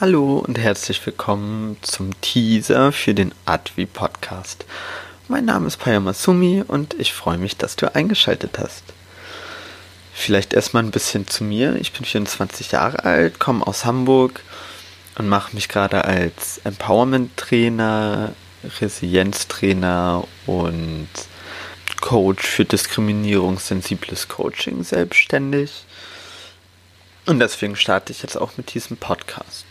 [0.00, 4.64] Hallo und herzlich willkommen zum Teaser für den Advi Podcast.
[5.28, 8.82] Mein Name ist Paya Masumi und ich freue mich, dass du eingeschaltet hast.
[10.14, 11.76] Vielleicht erstmal ein bisschen zu mir.
[11.76, 14.40] Ich bin 24 Jahre alt, komme aus Hamburg
[15.18, 18.32] und mache mich gerade als Empowerment-Trainer,
[18.80, 21.08] Resilienztrainer und
[22.00, 25.84] Coach für diskriminierungssensibles Coaching selbstständig.
[27.30, 29.64] Und deswegen starte ich jetzt auch mit diesem Podcast.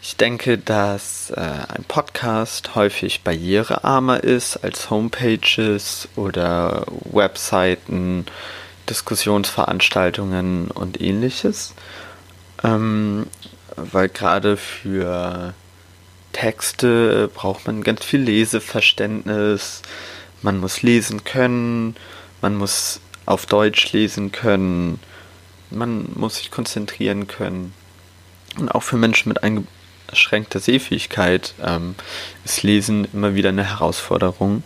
[0.00, 8.26] Ich denke, dass äh, ein Podcast häufig barrierearmer ist als Homepages oder Webseiten,
[8.88, 11.74] Diskussionsveranstaltungen und ähnliches.
[12.62, 13.26] Ähm,
[13.74, 15.54] weil gerade für
[16.32, 19.82] Texte braucht man ganz viel Leseverständnis.
[20.42, 21.96] Man muss lesen können,
[22.40, 25.00] man muss auf Deutsch lesen können,
[25.74, 27.72] man muss sich konzentrieren können.
[28.58, 31.94] Und auch für Menschen mit eingeschränkter Sehfähigkeit ähm,
[32.44, 34.62] ist Lesen immer wieder eine Herausforderung.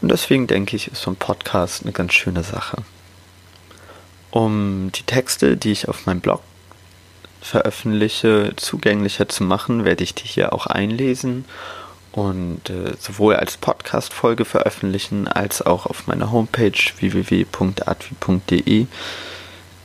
[0.00, 2.78] Und deswegen denke ich, ist so ein Podcast eine ganz schöne Sache.
[4.30, 6.42] Um die Texte, die ich auf meinem Blog
[7.40, 11.44] veröffentliche, zugänglicher zu machen, werde ich die hier auch einlesen
[12.12, 17.46] und äh, sowohl als Podcast-Folge veröffentlichen, als auch auf meiner Homepage www.advi.de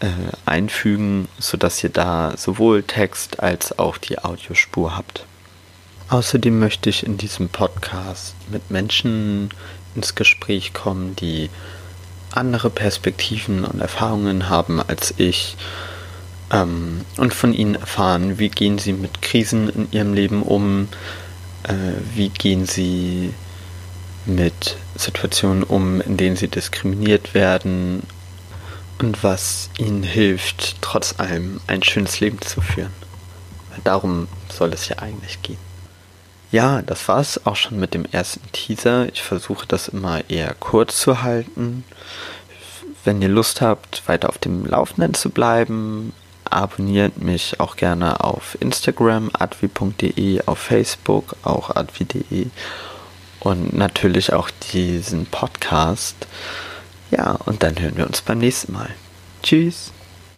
[0.00, 0.06] äh,
[0.46, 5.24] einfügen, sodass ihr da sowohl Text als auch die Audiospur habt.
[6.08, 9.50] Außerdem möchte ich in diesem Podcast mit Menschen
[9.94, 11.50] ins Gespräch kommen, die
[12.30, 15.56] andere Perspektiven und Erfahrungen haben als ich
[16.50, 20.88] ähm, und von ihnen erfahren, wie gehen sie mit Krisen in ihrem Leben um,
[21.64, 21.74] äh,
[22.14, 23.34] wie gehen sie
[24.24, 28.02] mit Situationen um, in denen sie diskriminiert werden
[28.98, 32.92] und was ihnen hilft, trotz allem ein schönes Leben zu führen.
[33.84, 35.58] Darum soll es ja eigentlich gehen.
[36.50, 39.06] Ja, das war es auch schon mit dem ersten Teaser.
[39.12, 41.84] Ich versuche das immer eher kurz zu halten.
[43.04, 46.12] Wenn ihr Lust habt, weiter auf dem Laufenden zu bleiben,
[46.44, 52.46] abonniert mich auch gerne auf Instagram advi.de, auf Facebook auch advi.de
[53.40, 56.26] und natürlich auch diesen Podcast.
[57.10, 58.90] Ja, und dann hören wir uns beim nächsten Mal.
[59.42, 59.92] Tschüss.